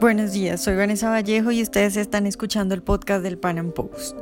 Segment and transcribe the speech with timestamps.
[0.00, 4.16] Buenos días, soy Vanessa Vallejo y ustedes están escuchando el podcast del Pan Am Post.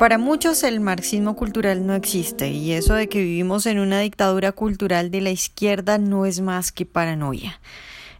[0.00, 4.50] Para muchos el marxismo cultural no existe y eso de que vivimos en una dictadura
[4.50, 7.60] cultural de la izquierda no es más que paranoia.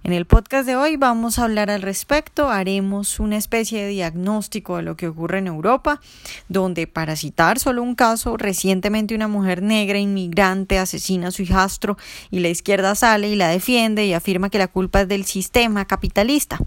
[0.04, 4.76] En el podcast de hoy vamos a hablar al respecto, haremos una especie de diagnóstico
[4.76, 6.00] de lo que ocurre en Europa,
[6.48, 11.98] donde, para citar solo un caso, recientemente una mujer negra inmigrante asesina a su hijastro
[12.30, 15.84] y la izquierda sale y la defiende y afirma que la culpa es del sistema
[15.84, 16.58] capitalista.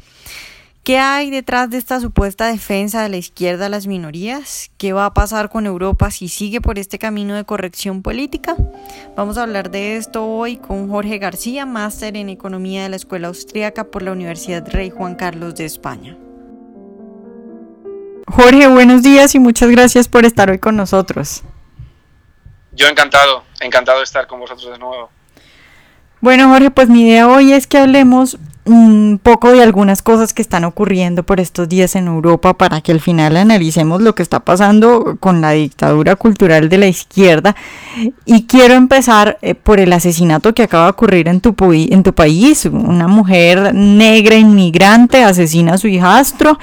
[0.83, 4.71] ¿Qué hay detrás de esta supuesta defensa de la izquierda a las minorías?
[4.79, 8.55] ¿Qué va a pasar con Europa si sigue por este camino de corrección política?
[9.15, 13.27] Vamos a hablar de esto hoy con Jorge García, máster en Economía de la Escuela
[13.27, 16.17] Austríaca por la Universidad Rey Juan Carlos de España.
[18.27, 21.43] Jorge, buenos días y muchas gracias por estar hoy con nosotros.
[22.71, 25.11] Yo encantado, encantado de estar con vosotros de nuevo.
[26.21, 30.41] Bueno, Jorge, pues mi idea hoy es que hablemos un poco de algunas cosas que
[30.41, 34.39] están ocurriendo por estos días en Europa para que al final analicemos lo que está
[34.39, 37.55] pasando con la dictadura cultural de la izquierda.
[38.25, 42.13] Y quiero empezar eh, por el asesinato que acaba de ocurrir en tu, en tu
[42.13, 42.65] país.
[42.65, 46.59] Una mujer negra inmigrante asesina a su hijastro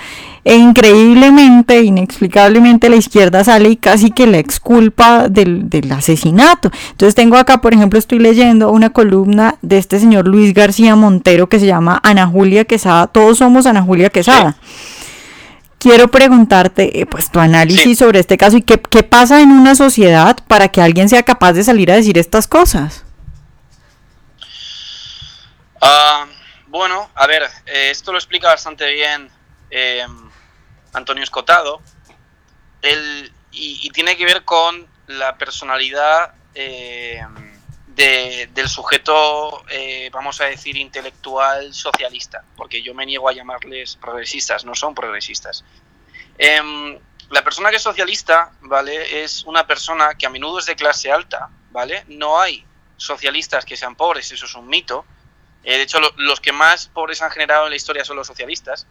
[0.49, 6.71] e increíblemente, inexplicablemente la izquierda sale y casi que la exculpa del, del asesinato.
[6.91, 11.51] Entonces tengo acá, por ejemplo, estoy leyendo una columna de este señor Luis García Montero
[11.51, 13.09] que se llama Ana Julia Quesada.
[13.09, 14.57] Todos somos Ana Julia Quesada.
[15.77, 19.75] Quiero preguntarte, eh, pues, tu análisis sobre este caso y qué, qué pasa en una
[19.75, 23.05] sociedad para que alguien sea capaz de salir a decir estas cosas.
[25.83, 26.25] Ah,
[26.69, 29.29] bueno, a ver, eh, esto lo explica bastante bien
[29.71, 30.07] eh,
[30.93, 31.81] Antonio Escotado,
[33.51, 37.21] y, tiene que ver con la personalidad eh,
[37.87, 44.65] del sujeto, eh, vamos a decir, intelectual socialista, porque yo me niego a llamarles progresistas,
[44.65, 45.65] no son progresistas.
[46.37, 46.99] Em,
[47.31, 49.25] la persona que es socialista, ¿vale?
[49.25, 52.05] Es una persona que a menudo es de clase alta, ¿vale?
[52.07, 52.65] No hay
[52.97, 55.05] socialistas que sean pobres, eso es un mito.
[55.65, 58.87] Eh, de hecho, los que más pobres han generado en la historia son los socialistas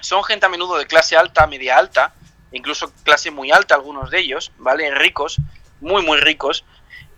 [0.00, 2.12] son gente a menudo de clase alta, media alta,
[2.52, 4.90] incluso clase muy alta algunos de ellos, ¿vale?
[4.94, 5.38] Ricos,
[5.80, 6.64] muy, muy ricos,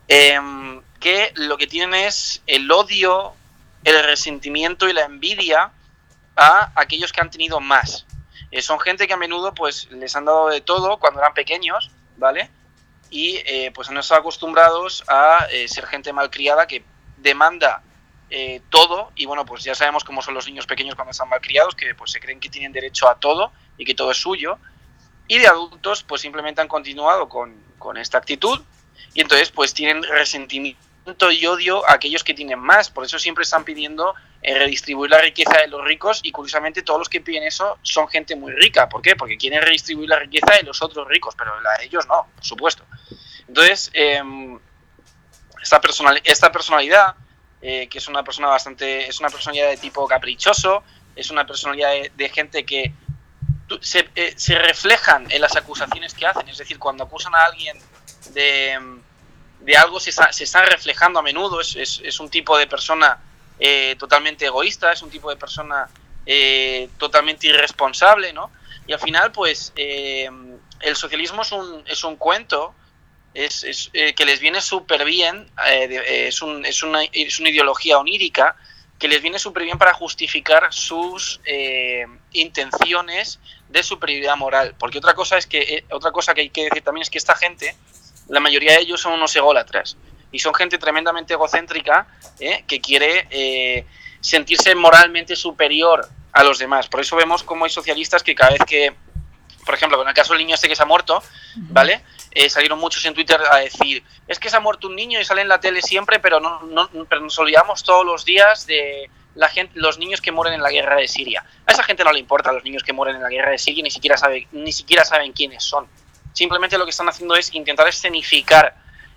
[0.08, 3.34] em, que lo que tienen es el odio,
[3.84, 5.72] el resentimiento y la envidia
[6.36, 8.06] a aquellos que han tenido más.
[8.50, 11.90] Eh, son gente que a menudo pues les han dado de todo cuando eran pequeños,
[12.16, 12.50] ¿vale?
[13.10, 16.84] Y eh, pues han estado acostumbrados a eh, ser gente malcriada que
[17.16, 17.82] demanda
[18.34, 21.74] eh, todo y bueno, pues ya sabemos cómo son los niños pequeños cuando están malcriados,
[21.74, 24.58] que pues se creen que tienen derecho a todo y que todo es suyo.
[25.28, 28.58] Y de adultos pues simplemente han continuado con, con esta actitud
[29.12, 32.88] y entonces pues tienen resentimiento y odio a aquellos que tienen más.
[32.88, 37.00] Por eso siempre están pidiendo eh, redistribuir la riqueza de los ricos y curiosamente todos
[37.00, 38.88] los que piden eso son gente muy rica.
[38.88, 39.14] ¿Por qué?
[39.14, 42.44] Porque quieren redistribuir la riqueza de los otros ricos, pero la de ellos no, por
[42.44, 42.86] supuesto.
[43.46, 44.58] Entonces, em,
[45.60, 47.14] esta, personal, esta personalidad
[47.64, 50.82] eh, que es una persona bastante, es una personalidad de tipo caprichoso,
[51.14, 52.92] es una personalidad de, gente que
[53.80, 57.78] se, eh, reflejan en las acusaciones que hacen, es decir, cuando acusan a alguien
[58.30, 58.80] de,
[59.60, 63.20] de algo se, están reflejando a menudo, es, es, un tipo de persona
[63.60, 65.88] eh, totalmente egoísta, es un tipo de persona
[66.98, 68.50] totalmente irresponsable, ¿no?
[68.88, 72.74] Y al final, pues, el socialismo es un, es un cuento
[73.34, 77.98] es, eh, que les viene súper bien, eh, eh, es, es, una, es, una, ideología
[77.98, 78.56] onírica
[78.98, 81.40] que les viene súper bien para justificar sus
[82.30, 84.76] intenciones de superioridad moral.
[84.78, 87.34] Porque otra cosa es que otra cosa que hay que decir también es que esta
[87.34, 87.74] gente,
[88.28, 89.96] la mayoría de ellos son unos ególatras
[90.30, 92.06] y son gente tremendamente egocéntrica
[92.38, 93.86] que quiere
[94.20, 96.86] sentirse moralmente superior a los demás.
[96.86, 98.94] Por eso vemos cómo hay socialistas que cada vez que,
[99.64, 101.22] por ejemplo, en el caso del niño este que se ha muerto,
[101.56, 102.04] ¿vale?
[102.30, 105.24] Eh, salieron muchos en Twitter a decir, es que se ha muerto un niño y
[105.24, 109.10] sale en la tele siempre, pero, no, no, pero nos olvidamos todos los días de
[109.34, 111.44] la gente, los niños que mueren en la guerra de Siria.
[111.66, 113.82] A esa gente no le importa los niños que mueren en la guerra de Siria,
[113.82, 115.86] ni siquiera, sabe, ni siquiera saben quiénes son.
[116.32, 118.74] Simplemente lo que están haciendo es intentar escenificar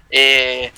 [0.10, 0.72] eh,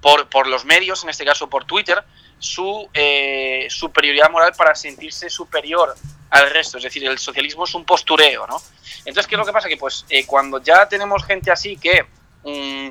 [0.00, 2.02] por, por, los medios, en este caso por Twitter,
[2.44, 5.94] su eh, superioridad moral para sentirse superior
[6.28, 6.76] al resto.
[6.76, 8.60] Es decir, el socialismo es un postureo, ¿no?
[8.98, 9.66] Entonces, ¿qué es lo que pasa?
[9.66, 12.02] Que pues eh, cuando ya tenemos gente así que
[12.44, 12.90] mm,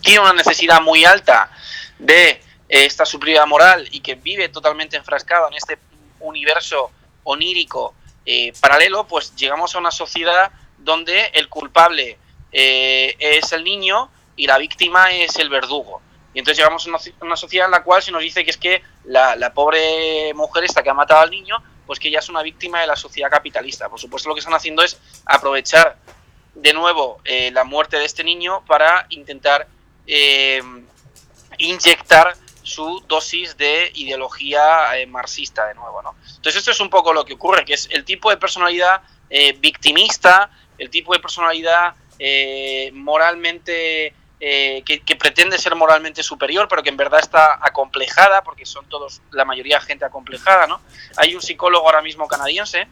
[0.00, 1.50] tiene una necesidad muy alta
[1.98, 5.78] de eh, esta superioridad moral y que vive totalmente enfrascado en este
[6.20, 6.90] universo
[7.24, 7.94] onírico
[8.60, 12.18] paralelo, pues llegamos a una sociedad donde el culpable
[12.52, 16.02] es el niño y la víctima es el verdugo.
[16.34, 18.82] Y entonces llegamos a una, sociedad en la cual se nos dice que es que
[19.04, 22.42] la, la pobre mujer esta que ha matado al niño pues que ella es una
[22.42, 23.88] víctima de la sociedad capitalista.
[23.88, 25.96] Por supuesto, lo que están haciendo es aprovechar
[26.54, 29.66] de nuevo eh, la muerte de este niño para intentar
[30.06, 30.62] eh,
[31.56, 36.14] inyectar su dosis de ideología eh, marxista de nuevo, ¿no?
[36.36, 39.00] Entonces esto es un poco lo que ocurre, que es el tipo de personalidad
[39.58, 41.94] victimista, el tipo de personalidad
[42.92, 48.88] moralmente que, que, pretende ser moralmente superior, pero que en verdad está acomplejada, porque son
[48.88, 50.80] todos, la mayoría gente acomplejada, ¿no?
[51.16, 52.86] Hay un psicólogo ahora mismo canadiense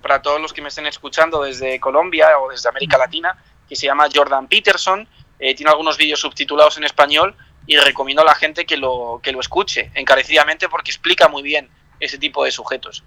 [0.00, 3.36] para todos los que me estén escuchando desde Colombia o desde América Latina,
[3.68, 5.08] que se llama Jordan Peterson.
[5.38, 7.36] Eh, tiene algunos vídeos subtitulados en español
[7.66, 11.70] y recomiendo a la gente que lo, que lo escuche encarecidamente porque explica muy bien
[11.98, 13.04] ese tipo de sujetos.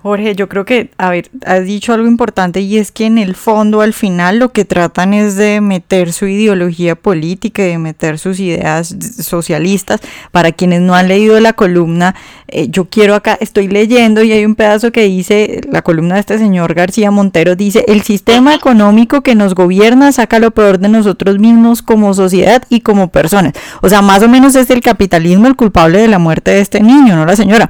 [0.00, 3.34] Jorge, yo creo que, a ver, has dicho algo importante y es que en el
[3.34, 8.20] fondo, al final, lo que tratan es de meter su ideología política y de meter
[8.20, 10.00] sus ideas socialistas.
[10.30, 12.14] Para quienes no han leído la columna,
[12.46, 16.20] eh, yo quiero acá, estoy leyendo y hay un pedazo que dice, la columna de
[16.20, 20.88] este señor García Montero dice, el sistema económico que nos gobierna saca lo peor de
[20.90, 23.54] nosotros mismos como sociedad y como personas.
[23.82, 26.80] O sea, más o menos es el capitalismo el culpable de la muerte de este
[26.80, 27.68] niño, no la señora.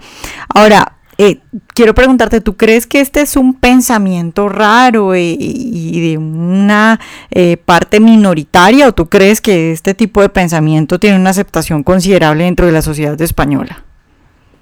[0.51, 1.41] Ahora, eh,
[1.75, 7.01] quiero preguntarte, ¿tú crees que este es un pensamiento raro eh, y, de una
[7.33, 12.45] eh, parte minoritaria o tú crees que este tipo de pensamiento tiene una aceptación considerable
[12.45, 13.83] dentro de la sociedad española?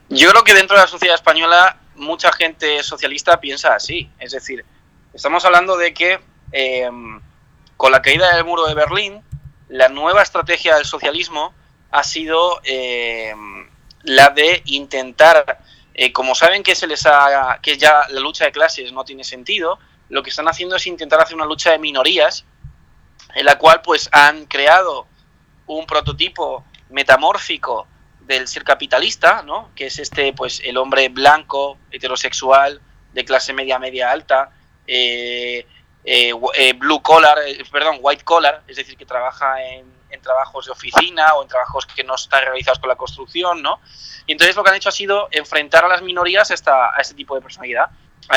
[0.09, 4.11] Yo creo que dentro de la sociedad española mucha gente socialista piensa así.
[4.19, 4.65] Es decir,
[5.13, 6.21] estamos hablando de que
[7.77, 9.21] con la caída del muro de Berlín,
[9.69, 11.53] la nueva estrategia del socialismo
[11.91, 12.63] ha sido
[14.05, 15.59] la de intentar
[15.99, 19.25] eh, como saben que se les ha, que ya la lucha de clases no tiene
[19.25, 19.79] sentido,
[20.11, 22.45] lo que están haciendo es intentar hacer una lucha de minorías,
[23.35, 25.07] en la cual pues han creado
[25.65, 27.87] un prototipo metamórfico
[28.21, 29.71] del ser capitalista, ¿no?
[29.75, 32.83] que es este, pues el hombre blanco, heterosexual,
[33.15, 34.51] de clase media, media alta,
[34.87, 35.67] eh,
[36.05, 37.39] eh, blue collar,
[37.73, 41.87] perdón, white collar, es decir, que trabaja en en trabajos de oficina o en trabajos
[41.87, 43.81] que no están realizados con la construcción, ¿no?
[44.27, 47.01] Y entonces lo que han hecho ha sido enfrentar a las minorías a, esta, a
[47.01, 47.91] este tipo de personalidad.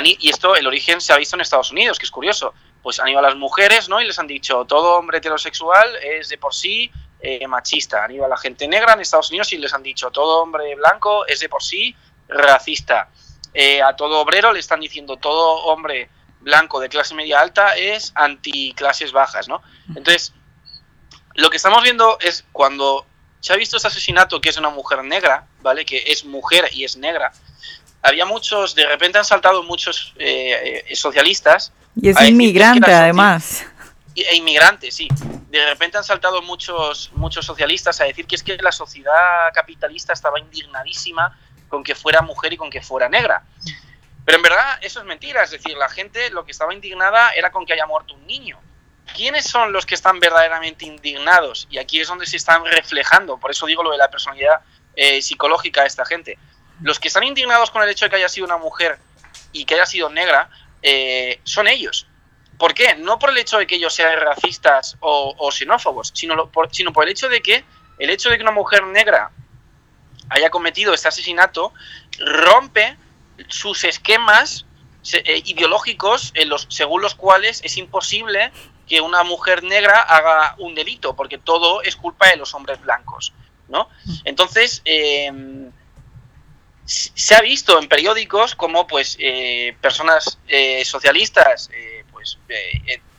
[0.04, 2.54] Y esto, el origen se ha visto en Estados Unidos, que es curioso.
[2.84, 4.00] Pues han ido a las mujeres, ¿no?
[4.02, 8.04] Y les han dicho, todo hombre heterosexual es de por sí eh, machista.
[8.04, 10.76] Han ido a la gente negra en Estados Unidos y les han dicho, todo hombre
[10.76, 11.96] blanco es de por sí
[12.28, 13.10] racista.
[13.54, 18.12] Eh, a todo obrero le están diciendo, todo hombre blanco de clase media alta es
[18.16, 19.62] anti clases bajas, ¿no?
[19.90, 20.34] Entonces,
[21.40, 23.06] lo que estamos viendo es cuando
[23.40, 25.86] se ha visto este asesinato que es una mujer negra, ¿vale?
[25.86, 27.32] Que es mujer y es negra.
[28.02, 31.74] Había muchos, de repente han saltado muchos eh, eh, socialistas.
[31.96, 33.66] Y es inmigrante además.
[34.16, 35.08] E inmigrante, sí.
[35.50, 40.14] De repente han saltado muchos, muchos socialistas a decir que es que la sociedad capitalista
[40.14, 41.38] estaba indignadísima
[41.68, 43.44] con que fuera mujer y con que fuera negra.
[44.26, 47.52] Pero en verdad eso es mentira, es decir, la gente lo que estaba indignada era
[47.52, 48.60] con que haya muerto un niño.
[49.16, 51.68] ¿Quiénes son los que están verdaderamente indignados?
[51.70, 54.62] Y aquí es donde se están reflejando, por eso digo lo de la personalidad
[54.96, 56.38] eh, psicológica de esta gente.
[56.82, 58.98] Los que están indignados con el hecho de que haya sido una mujer
[59.52, 60.50] y que haya sido negra,
[60.82, 62.08] eh, son ellos.
[62.58, 62.96] ¿Por qué?
[62.96, 67.06] No por el hecho de que ellos sean racistas o, xenófobos, sino por, sino por
[67.06, 67.64] el hecho de que
[68.00, 69.32] el hecho de que una mujer negra
[70.30, 71.74] haya cometido este asesinato
[72.20, 72.98] rompe
[73.48, 74.66] sus esquemas
[75.14, 76.34] eh, ideológicos
[76.68, 78.52] según los cuales es imposible
[78.90, 83.34] que una mujer negra haga un delito, porque todo es culpa de los hombres blancos,
[83.70, 83.88] ¿no?
[84.26, 85.72] Entonces, em,
[86.86, 92.40] se ha visto en periódicos como, pues, eh, personas eh, socialistas, eh, pues,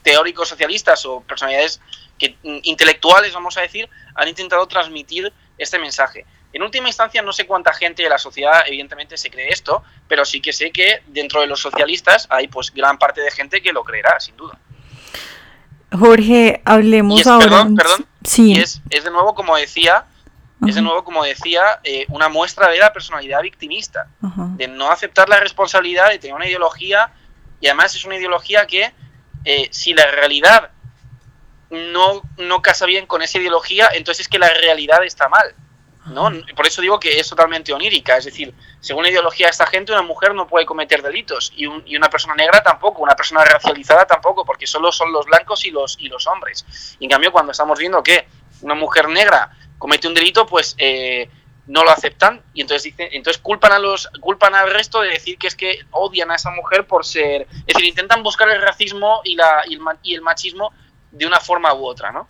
[0.02, 1.80] teóricos socialistas o personalidades
[2.18, 6.26] que, mm, intelectuales, vamos a decir, han intentado transmitir este mensaje.
[6.52, 10.24] En última instancia, no sé cuánta gente de la sociedad, evidentemente, se cree esto, pero
[10.24, 13.72] sí que sé que dentro de los socialistas hay, pues, gran parte de gente que
[13.72, 14.58] lo creerá, sin duda.
[15.96, 17.46] Jorge, hablemos ahora.
[17.46, 18.06] Perdón, perdón.
[18.24, 18.52] Sí.
[18.58, 20.04] es, de nuevo, como decía,
[20.66, 25.28] es de nuevo, como decía, eh, una muestra de la personalidad victimista, de no aceptar
[25.28, 27.12] la responsabilidad de tener una ideología,
[27.60, 28.92] y además es una ideología que,
[29.44, 30.70] eh, si la realidad
[31.70, 35.54] no, no casa bien con esa ideología, entonces es que la realidad está mal.
[36.06, 36.30] ¿No?
[36.56, 39.92] Por eso digo que es totalmente onírica, es decir, según la ideología de esta gente,
[39.92, 44.44] una mujer no puede cometer delitos y, una persona negra tampoco, una persona racializada tampoco,
[44.44, 46.96] porque solo son los blancos y los, y los hombres.
[47.00, 48.26] en cambio, cuando estamos viendo que
[48.62, 51.28] una mujer negra comete un delito, pues eh,
[51.66, 55.38] no lo aceptan y entonces dicen, entonces culpan a los culpan al resto de decir
[55.38, 59.20] que es que odian a esa mujer por ser, es decir, intentan buscar el racismo
[59.24, 60.72] y la y el, y el machismo
[61.12, 62.28] de una forma u otra, ¿no?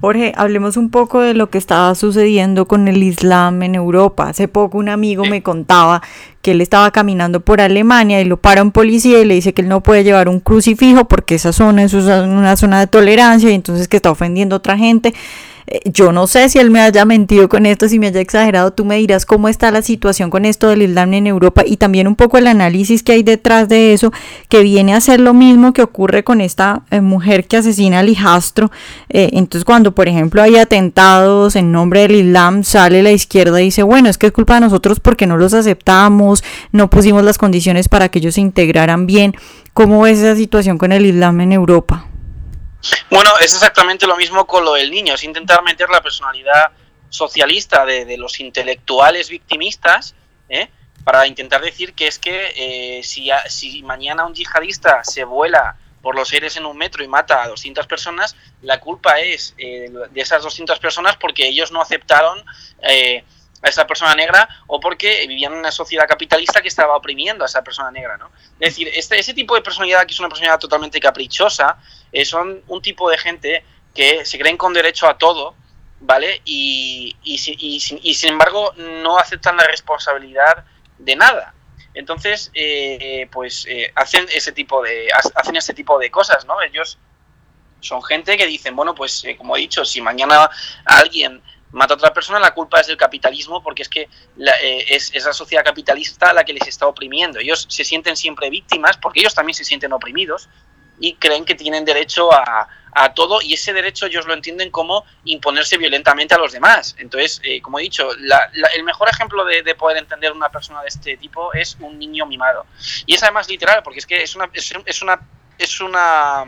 [0.00, 4.28] Jorge, hablemos un poco de lo que estaba sucediendo con el Islam en Europa.
[4.28, 6.02] Hace poco un amigo me contaba
[6.40, 9.62] que él estaba caminando por Alemania y lo para un policía y le dice que
[9.62, 13.54] él no puede llevar un crucifijo porque esa zona es una zona de tolerancia y
[13.54, 15.14] entonces que está ofendiendo a otra gente.
[15.70, 18.70] Eh, yo no sé si él me haya mentido con esto, si me haya exagerado,
[18.72, 22.08] tú me dirás cómo está la situación con esto del Islam en Europa y también
[22.08, 24.10] un poco el análisis que hay detrás de eso,
[24.48, 28.08] que viene a ser lo mismo que ocurre con esta eh, mujer que asesina al
[28.08, 28.70] hijastro.
[29.10, 33.64] Eh, entonces cuando, por ejemplo, hay atentados en nombre del Islam, sale la izquierda y
[33.64, 37.36] dice, bueno, es que es culpa de nosotros porque no los aceptamos, no pusimos las
[37.36, 39.34] condiciones para que ellos se integraran bien.
[39.74, 42.06] ¿Cómo es esa situación con el Islam en Europa?
[43.10, 46.70] Bueno, es exactamente lo mismo con lo del niño, es intentar meter la personalidad
[47.08, 50.14] socialista de, los intelectuales victimistas,
[50.48, 50.68] ¿eh?
[51.04, 52.52] para intentar decir que es que
[52.98, 57.42] eh, si, mañana un yihadista se vuela por los aires en un metro y mata
[57.42, 62.44] a 200 personas, la culpa es eh, de esas 200 personas porque ellos no aceptaron
[63.62, 67.46] a esa persona negra o porque vivían en una sociedad capitalista que estaba oprimiendo a
[67.46, 68.30] esa persona negra, ¿no?
[68.60, 71.78] Es decir, este, ese tipo de personalidad que es una personalidad totalmente caprichosa,
[72.12, 75.54] eh, son un tipo de gente que se creen con derecho a todo,
[76.00, 76.40] ¿vale?
[76.44, 80.64] Y, y, sin embargo no aceptan la responsabilidad
[80.98, 81.54] de nada.
[81.94, 86.60] Entonces, eh, pues eh, hacen ese tipo de hacen ese tipo de cosas, ¿no?
[86.62, 86.98] Ellos
[87.80, 90.50] son gente que dicen, bueno, pues como he dicho, si mañana
[90.84, 95.14] alguien mata a otra persona, la culpa es del capitalismo porque es que eh, es
[95.14, 97.38] esa sociedad capitalista la que les está oprimiendo.
[97.38, 100.48] Ellos se sienten siempre víctimas porque ellos también se sienten oprimidos
[101.00, 102.68] y creen que tienen derecho a,
[103.14, 106.96] todo y ese derecho ellos lo entienden como imponerse violentamente a los demás.
[106.98, 111.16] Entonces, eh, como he dicho, el mejor ejemplo de, poder entender una persona de este
[111.16, 112.66] tipo es un niño mimado.
[113.06, 114.50] Y es además literal porque es que es una...
[114.52, 115.20] Es, una
[115.58, 116.44] es una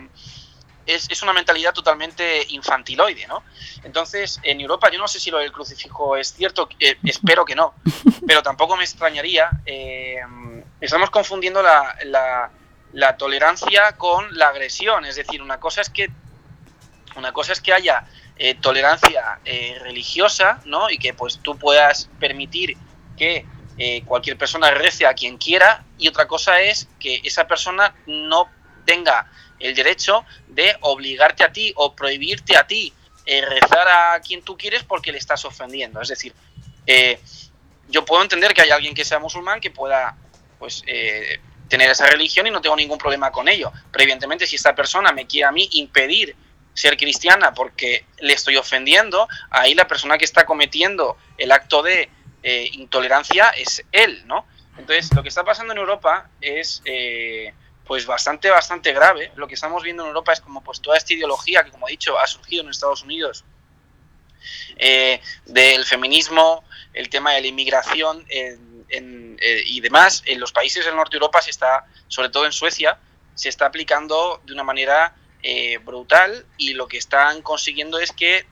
[0.87, 3.42] es, una mentalidad totalmente infantiloide, ¿no?
[3.85, 7.54] Entonces, en Europa, yo no sé si lo del crucifijo es cierto, eh, espero que
[7.54, 7.75] no,
[8.26, 9.50] pero tampoco me extrañaría.
[9.64, 10.21] Eh,
[10.80, 12.50] estamos confundiendo la,
[13.16, 16.11] tolerancia con la agresión, es decir, una cosa es que
[17.16, 18.06] una cosa es que haya
[18.37, 19.40] eh, tolerancia
[19.80, 20.88] religiosa, ¿no?
[20.90, 22.76] Y que pues tú puedas permitir
[23.16, 23.44] que
[24.04, 28.49] cualquier persona rece a quien quiera, y otra cosa es que esa persona no
[28.85, 32.92] tenga el derecho de obligarte a ti o prohibirte a ti
[33.26, 36.00] eh, rezar a quien tú quieres porque le estás ofendiendo.
[36.00, 36.35] Es decir,
[36.87, 37.20] eh,
[37.88, 40.16] yo puedo entender que hay alguien que sea musulmán que pueda
[40.59, 41.40] pues eh,
[41.71, 43.73] tener esa religión y no tengo ningún problema con ello.
[43.91, 46.37] Pero evidentemente si esta persona me quiere a mí impedir
[46.75, 52.11] ser cristiana porque le estoy ofendiendo, ahí la persona que está cometiendo el acto de
[52.73, 54.47] intolerancia es él, ¿no?
[54.79, 56.83] Entonces, lo que está pasando en Europa es
[57.91, 59.33] pues bastante, bastante grave.
[59.35, 61.91] Lo que estamos viendo en Europa es como pues toda esta ideología que, como he
[61.91, 63.45] dicho, ha surgido en Estados Unidos
[64.77, 66.62] eh, del feminismo,
[66.93, 68.25] el tema de la inmigración
[68.90, 72.52] eh, y demás, en los países del norte de Europa se está, sobre todo en
[72.52, 72.99] Suecia,
[73.35, 78.47] se está aplicando de una manera eh, brutal y lo que están consiguiendo es que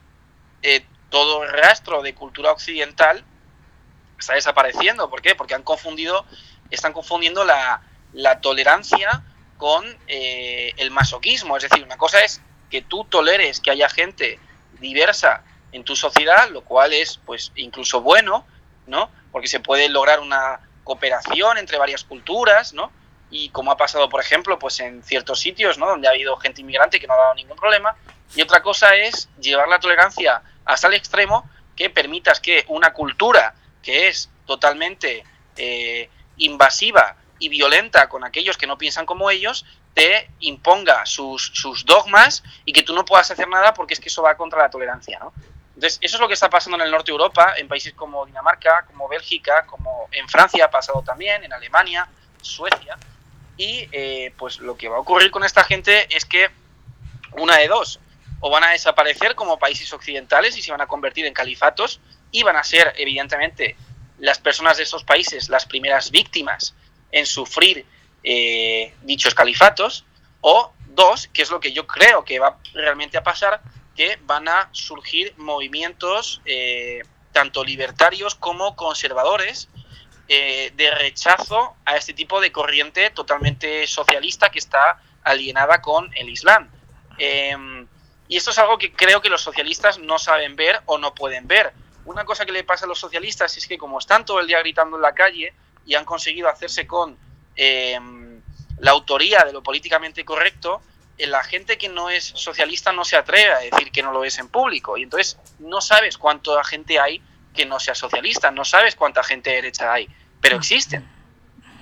[1.10, 3.24] todo el rastro de cultura occidental
[4.18, 5.08] está desapareciendo.
[5.08, 5.34] ¿Por qué?
[5.34, 6.26] Porque han confundido,
[6.70, 9.22] están confundiendo la, la tolerancia
[9.56, 11.56] con eh, el masoquismo.
[11.56, 12.40] Es decir, una cosa es
[12.70, 14.38] que tú toleres que haya gente
[14.80, 18.46] diversa en tu sociedad, lo cual es pues incluso bueno,
[18.86, 19.10] ¿no?
[19.32, 22.90] Porque se puede lograr una cooperación entre varias culturas, ¿no?
[23.30, 25.86] Y como ha pasado, por ejemplo, pues en ciertos sitios, ¿no?
[25.86, 27.94] Donde ha habido gente inmigrante que no ha dado ningún problema.
[28.34, 33.54] Y otra cosa es llevar la tolerancia hasta el extremo que permitas que una cultura
[33.82, 35.24] que es totalmente
[35.56, 41.84] eh, invasiva y violenta con aquellos que no piensan como ellos, te imponga sus, sus
[41.84, 44.70] dogmas y que tú no puedas hacer nada porque es que eso va contra la
[44.70, 45.32] tolerancia, ¿no?
[45.78, 48.26] Entonces, eso es lo que está pasando en el norte de Europa, en países como
[48.26, 52.08] Dinamarca, como Bélgica, como en Francia ha pasado también, en Alemania,
[52.42, 52.98] Suecia.
[53.56, 56.50] Y eh, pues lo que va a ocurrir con esta gente es que
[57.34, 58.00] una de dos,
[58.40, 62.00] o van a desaparecer como países occidentales y se van a convertir en califatos
[62.32, 63.76] y van a ser, evidentemente,
[64.18, 66.74] las personas de esos países las primeras víctimas
[67.12, 67.86] en sufrir
[68.24, 70.04] eh, dichos califatos,
[70.40, 73.60] o dos, que es lo que yo creo que va realmente a pasar,
[73.98, 77.02] que van a surgir movimientos eh,
[77.32, 79.68] tanto libertarios como conservadores
[80.28, 86.28] eh, de rechazo a este tipo de corriente totalmente socialista que está alienada con el
[86.28, 86.70] Islam.
[87.18, 87.88] Em,
[88.28, 91.48] y esto es algo que creo que los socialistas no saben ver o no pueden
[91.48, 91.72] ver.
[92.04, 94.60] Una cosa que le pasa a los socialistas es que como están todo el día
[94.60, 95.52] gritando en la calle,
[95.84, 97.18] y han conseguido hacerse con
[97.56, 98.40] em,
[98.78, 100.82] la autoría de lo políticamente correcto,
[101.18, 104.38] la gente que no es socialista no se atreve a decir que no lo es
[104.38, 107.20] en público y entonces no sabes cuánta gente hay
[107.54, 110.08] que no sea socialista, no sabes cuánta gente derecha hay,
[110.40, 111.08] pero existen.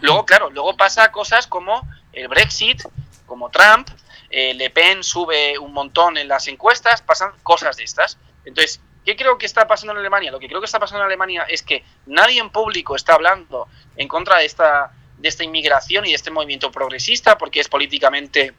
[0.00, 2.82] Luego, claro, luego pasa cosas como el Brexit,
[3.26, 3.88] como Trump,
[4.30, 8.18] eh, Le Pen sube un montón en las encuestas, pasan cosas de estas.
[8.44, 10.30] Entonces, ¿qué creo que está pasando en Alemania?
[10.30, 13.68] Lo que creo que está pasando en Alemania es que nadie en público está hablando
[13.96, 18.54] en contra de esta, de esta inmigración y de este movimiento progresista, porque es políticamente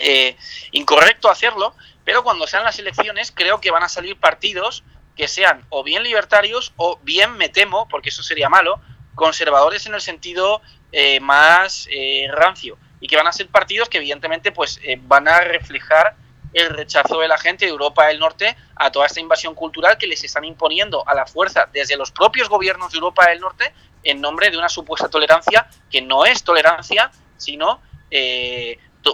[0.00, 0.36] eh,
[0.72, 1.74] incorrecto hacerlo,
[2.04, 4.84] pero cuando sean las elecciones creo que van a salir partidos
[5.16, 8.80] que sean o bien libertarios o bien, me temo, porque eso sería malo,
[9.14, 10.62] conservadores en el sentido
[10.92, 15.40] eh, más eh, rancio y que van a ser partidos que evidentemente pues van a
[15.40, 16.16] reflejar
[16.52, 20.06] el rechazo de la gente de Europa del Norte a toda esta invasión cultural que
[20.06, 24.20] les están imponiendo a la fuerza desde los propios gobiernos de Europa del Norte en
[24.20, 27.80] nombre de una supuesta tolerancia que no es tolerancia, sino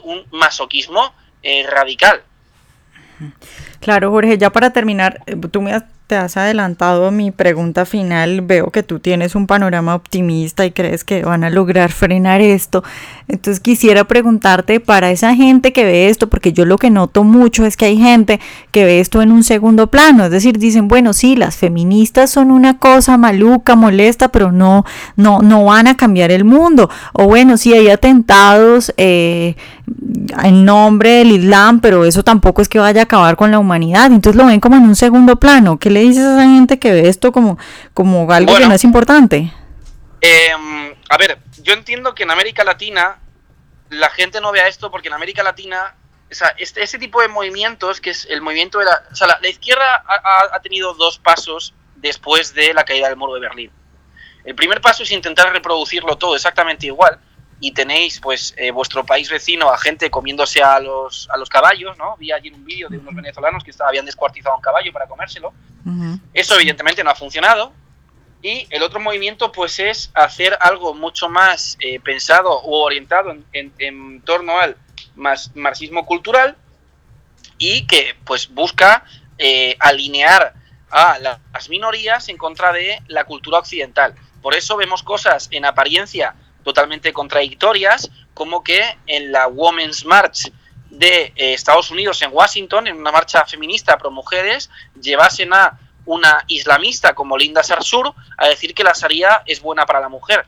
[0.02, 1.12] un masoquismo
[1.42, 2.22] eh, radical.
[3.80, 8.42] Claro, Jorge, ya para terminar, eh, tú me has te has adelantado mi pregunta final.
[8.42, 12.84] Veo que tú tienes un panorama optimista y crees que van a lograr frenar esto.
[13.26, 17.64] Entonces quisiera preguntarte para esa gente que ve esto, porque yo lo que noto mucho
[17.64, 18.38] es que hay gente
[18.70, 20.26] que ve esto en un segundo plano.
[20.26, 24.84] Es decir, dicen, bueno, sí, las feministas son una cosa maluca, molesta, pero no,
[25.16, 26.90] no, no van a cambiar el mundo.
[27.14, 29.56] O bueno, sí, hay atentados eh,
[30.42, 34.06] en nombre del Islam, pero eso tampoco es que vaya a acabar con la humanidad.
[34.06, 35.78] Entonces lo ven como en un segundo plano.
[35.78, 37.58] ¿Qué le dices a esa gente que ve esto como,
[37.92, 39.52] como algo que no es importante?
[40.20, 43.18] Em, a ver, yo entiendo que en América Latina
[43.90, 45.94] la gente no vea esto porque en América Latina,
[46.30, 49.02] o sea, este, este tipo de movimientos, que es el movimiento de la...
[49.12, 50.04] O sea, la, izquierda
[50.52, 53.70] ha, tenido dos pasos después de la caída del muro de Berlín.
[54.44, 57.18] El primer paso es intentar reproducirlo todo exactamente igual
[57.64, 61.96] y tenéis pues eh, vuestro país vecino a gente comiéndose a los, a los caballos,
[61.96, 62.14] ¿no?
[62.18, 65.54] Vi allí un vídeo de unos venezolanos que habían descuartizado un caballo para comérselo.
[66.34, 67.72] Eso evidentemente no ha funcionado.
[68.42, 74.20] Y el otro movimiento pues es hacer algo mucho más eh, pensado o orientado en,
[74.26, 74.76] torno al
[75.14, 76.58] marxismo cultural
[77.56, 79.06] y que pues busca
[79.38, 80.52] eh, alinear
[80.90, 84.14] a las minorías en contra de la cultura occidental.
[84.42, 90.52] Por eso vemos cosas en apariencia totalmente contradictorias, como que en la Women's March
[90.90, 96.44] de eh, Estados Unidos en Washington, en una marcha feminista pro mujeres, llevasen a una
[96.48, 100.46] islamista como Linda Sarsur a decir que la Sharia es buena para la mujer.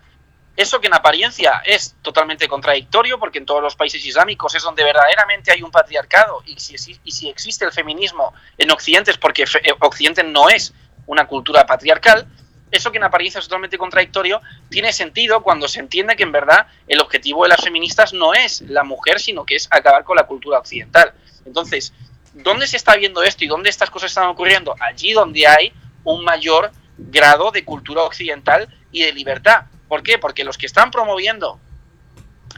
[0.57, 4.85] Eso que en apariencia es totalmente contradictorio, porque en todos los países islámicos es donde
[4.85, 9.43] verdaderamente hay un patriarcado y si, y si existe el feminismo en Occidente es porque
[9.43, 10.73] eh, Occidente no es
[11.07, 12.27] una cultura patriarcal,
[12.71, 16.67] eso que en apariencia es totalmente contradictorio, tiene sentido cuando se entiende que en verdad
[16.89, 20.27] el objetivo de las feministas no es la mujer, sino que es acabar con la
[20.27, 21.13] cultura occidental.
[21.45, 21.93] Entonces,
[22.35, 24.75] ¿dónde se está viendo esto y dónde estas cosas están ocurriendo?
[24.81, 25.73] Allí donde hay
[26.05, 29.67] un mayor grado de cultura occidental y de libertad.
[29.89, 30.19] ¿Por qué?
[30.19, 31.61] Porque los que están promoviendo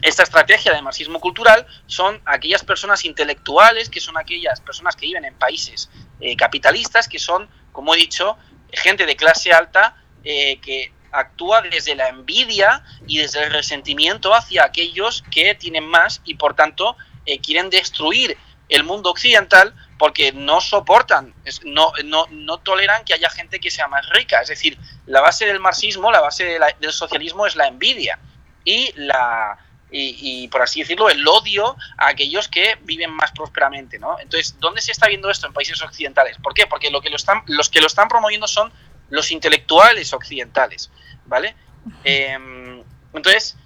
[0.01, 5.25] esta estrategia de marxismo cultural son aquellas personas intelectuales, que son aquellas personas que viven
[5.25, 5.89] en países
[6.21, 8.37] eh, capitalistas, que son, como he dicho,
[8.71, 14.63] gente de clase alta eh, que actúa desde la envidia y desde el resentimiento hacia
[14.63, 18.37] aquellos que tienen más y por tanto eh, quieren destruir
[18.69, 21.33] el mundo occidental porque no soportan,
[21.65, 24.41] no, no, no, toleran que haya gente que sea más rica.
[24.41, 24.77] Es decir,
[25.07, 28.17] la base del marxismo, la base del socialismo es la envidia
[28.63, 29.57] y la,
[29.91, 34.19] y, por así decirlo, el odio a aquellos que viven más prósperamente, ¿no?
[34.19, 36.37] Entonces, ¿dónde se está viendo esto en países occidentales?
[36.37, 36.67] ¿Por qué?
[36.67, 38.71] Porque lo que lo están, los que lo están promoviendo son
[39.09, 40.91] los intelectuales occidentales,
[41.25, 41.55] ¿vale?
[42.03, 43.57] Em, entonces,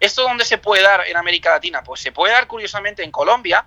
[0.00, 1.82] ¿esto dónde se puede dar en América Latina?
[1.82, 3.66] Pues se puede dar curiosamente en Colombia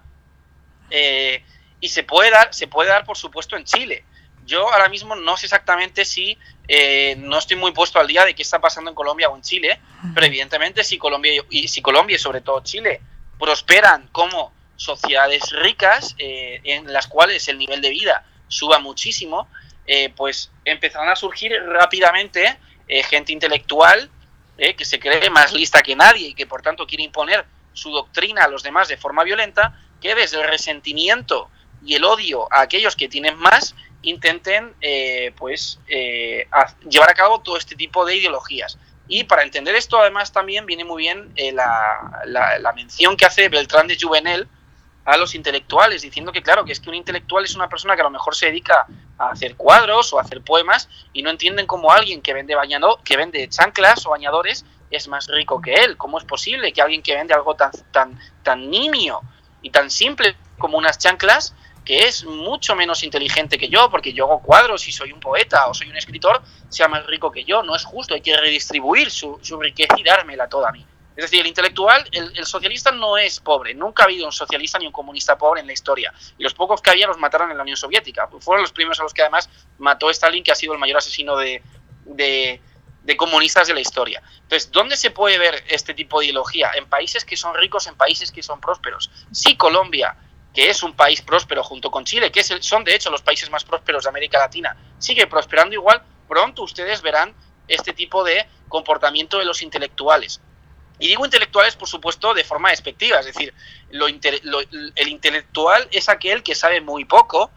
[0.90, 1.44] eh,
[1.80, 4.06] y se puede dar, se puede dar, por supuesto, en Chile.
[4.46, 8.36] Yo ahora mismo no sé exactamente si eh, no estoy muy puesto al día de
[8.36, 9.80] qué está pasando en Colombia o en Chile,
[10.14, 13.02] pero evidentemente si Colombia y si Colombia y sobre todo Chile
[13.40, 19.50] prosperan como sociedades ricas eh, en las cuales el nivel de vida suba muchísimo,
[19.88, 22.58] eh, pues empezarán a surgir rápidamente
[23.10, 24.12] gente intelectual
[24.58, 27.44] que se cree más lista que nadie y que por tanto quiere imponer
[27.74, 31.50] su doctrina a los demás de forma violenta, que desde el resentimiento
[31.84, 36.48] y el odio a aquellos que tienen más intenten eh, pues eh,
[36.90, 38.78] llevar a cabo todo este tipo de ideologías.
[39.08, 43.50] Y para entender esto, además, también viene muy bien eh, la, la, mención que hace
[43.50, 44.48] Beltrán de Juvenel
[45.06, 48.02] a los intelectuales, diciendo que, claro, que es que un intelectual es una persona que
[48.02, 48.86] a lo mejor se dedica
[49.18, 53.00] a hacer cuadros o a hacer poemas y no entienden cómo alguien que vende, bañado,
[53.04, 55.96] que vende chanclas o bañadores es más rico que él.
[55.96, 59.22] ¿Cómo es posible que alguien que vende algo tan, tan, tan nimio
[59.62, 61.54] y tan simple como unas chanclas
[61.86, 65.68] que es mucho menos inteligente que yo, porque yo hago cuadros y soy un poeta
[65.68, 67.62] o soy un escritor, sea más rico que yo.
[67.62, 70.86] No es justo, hay que redistribuir su, riqueza y dármela toda a mí.
[71.16, 73.74] Es decir, el intelectual, el, socialista no es pobre.
[73.74, 76.14] Nunca ha habido un socialista ni un comunista pobre en la historia.
[76.38, 78.28] Y los pocos que había los mataron en la Unión Soviética.
[78.40, 81.38] Fueron los primeros a los que además mató Stalin, que ha sido el mayor asesino
[81.38, 81.62] de,
[82.06, 84.22] de, comunistas de la historia.
[84.42, 86.72] Entonces, ¿dónde se puede ver este tipo de ideología?
[86.76, 89.10] En países que son ricos, en países que son prósperos.
[89.32, 90.18] Sí, Colombia
[90.54, 93.66] que es un país próspero junto con Chile, que son de hecho los países más
[93.66, 97.36] prósperos de América Latina, sigue prosperando igual, pronto ustedes verán
[97.68, 100.40] este tipo de comportamiento de los intelectuales.
[101.00, 103.54] Y digo intelectuales, por supuesto, de forma despectiva, es decir,
[103.92, 107.52] el intelectual es aquel que sabe muy poco,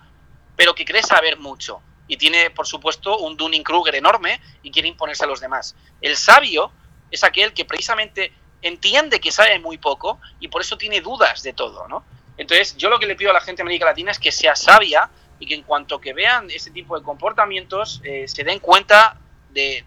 [0.57, 1.81] pero que cree saber mucho.
[2.09, 5.77] Y tiene, por supuesto, un Dunning-Kruger enorme y quiere imponerse a los demás.
[6.01, 6.73] El sabio
[7.11, 11.53] es aquel que precisamente entiende que sabe muy poco y por eso tiene dudas de
[11.53, 12.05] todo, ¿no?
[12.37, 14.57] Entonces, yo lo que le pido a la gente de América Latina es que sea
[14.57, 19.19] sabia y que en cuanto que vean ese tipo de comportamientos, eh, se den cuenta
[19.51, 19.85] de,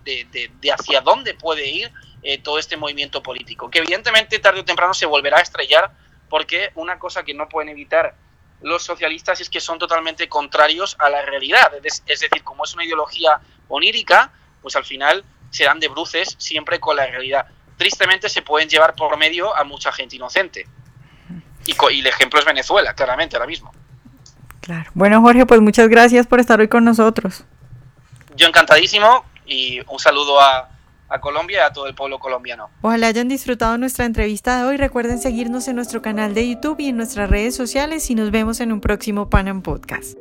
[0.71, 1.91] hacia dónde puede ir
[2.23, 5.91] eh, todo este movimiento político, que evidentemente tarde o temprano se volverá a estrellar,
[6.29, 8.15] porque una cosa que no pueden evitar
[8.61, 12.85] los socialistas es que son totalmente contrarios a la realidad, es, decir, como es una
[12.85, 14.31] ideología onírica,
[14.61, 17.47] pues al final serán de bruces siempre con la realidad.
[17.77, 20.67] Tristemente se pueden llevar por medio a mucha gente inocente.
[21.65, 23.71] Y, el ejemplo es Venezuela, claramente, ahora mismo.
[24.61, 24.89] Claro.
[24.93, 27.43] Bueno, Jorge, pues muchas gracias por estar hoy con nosotros.
[28.35, 30.69] Yo encantadísimo y un saludo a,
[31.11, 32.69] a Colombia y a todo el pueblo colombiano.
[32.81, 34.77] Ojalá hayan disfrutado nuestra entrevista de hoy.
[34.77, 38.59] Recuerden seguirnos en nuestro canal de YouTube y en nuestras redes sociales y nos vemos
[38.61, 40.20] en un próximo Panam Podcast.